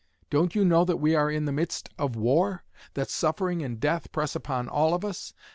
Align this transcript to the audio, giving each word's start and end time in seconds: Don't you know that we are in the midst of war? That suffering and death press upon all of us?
Don't 0.31 0.55
you 0.55 0.65
know 0.65 0.83
that 0.83 0.97
we 0.97 1.13
are 1.13 1.29
in 1.29 1.45
the 1.45 1.51
midst 1.51 1.89
of 1.99 2.15
war? 2.15 2.63
That 2.95 3.11
suffering 3.11 3.61
and 3.61 3.79
death 3.79 4.11
press 4.11 4.35
upon 4.35 4.67
all 4.67 4.95
of 4.95 5.05
us? 5.05 5.31